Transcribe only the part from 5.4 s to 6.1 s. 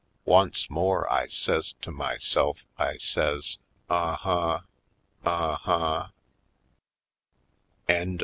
huh!